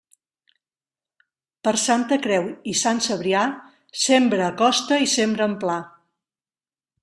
[1.67, 3.45] Per Santa Creu i Sant Cebrià,
[4.07, 5.81] sembra a costa i sembra en pla.